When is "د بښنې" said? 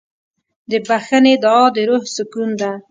0.69-1.33